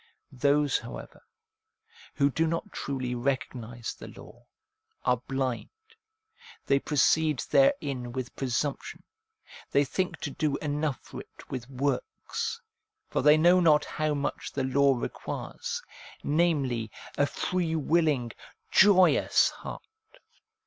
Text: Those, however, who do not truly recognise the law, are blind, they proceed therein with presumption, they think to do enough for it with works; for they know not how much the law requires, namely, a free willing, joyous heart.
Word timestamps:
Those, 0.33 0.79
however, 0.79 1.21
who 2.15 2.31
do 2.31 2.47
not 2.47 2.71
truly 2.71 3.13
recognise 3.13 3.93
the 3.93 4.07
law, 4.07 4.47
are 5.05 5.21
blind, 5.27 5.69
they 6.65 6.79
proceed 6.79 7.37
therein 7.51 8.11
with 8.11 8.35
presumption, 8.35 9.03
they 9.69 9.85
think 9.85 10.17
to 10.21 10.31
do 10.31 10.57
enough 10.57 10.99
for 11.03 11.19
it 11.21 11.47
with 11.51 11.69
works; 11.69 12.59
for 13.11 13.21
they 13.21 13.37
know 13.37 13.59
not 13.59 13.85
how 13.85 14.15
much 14.15 14.51
the 14.51 14.63
law 14.63 14.95
requires, 14.95 15.83
namely, 16.23 16.89
a 17.15 17.27
free 17.27 17.75
willing, 17.75 18.31
joyous 18.71 19.51
heart. 19.51 19.83